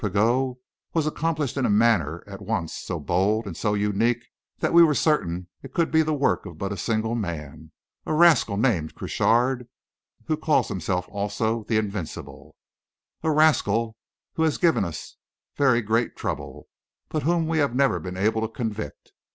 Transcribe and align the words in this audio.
Pigot, 0.03 0.55
"was 0.95 1.05
accomplished 1.05 1.57
in 1.57 1.65
a 1.67 1.69
manner 1.69 2.23
at 2.25 2.41
once 2.41 2.73
so 2.73 2.99
bold 2.99 3.45
and 3.45 3.55
so 3.55 3.75
unique 3.75 4.25
that 4.57 4.73
we 4.73 4.81
were 4.81 4.95
certain 4.95 5.47
it 5.61 5.75
could 5.75 5.91
be 5.91 6.01
the 6.01 6.11
work 6.15 6.47
of 6.47 6.57
but 6.57 6.71
a 6.71 6.75
single 6.75 7.13
man 7.13 7.71
a 8.07 8.13
rascal 8.15 8.57
named 8.57 8.95
Crochard, 8.95 9.67
who 10.25 10.37
calls 10.37 10.69
himself 10.69 11.05
also 11.09 11.65
'The 11.65 11.77
Invincible' 11.77 12.55
a 13.21 13.29
rascal 13.29 13.95
who 14.33 14.41
has 14.41 14.57
given 14.57 14.83
us 14.83 15.17
very 15.55 15.83
great 15.83 16.15
trouble, 16.15 16.67
but 17.09 17.21
whom 17.21 17.45
we 17.47 17.59
have 17.59 17.75
never 17.75 17.99
been 17.99 18.17
able 18.17 18.41
to 18.41 18.47
convict. 18.49 19.11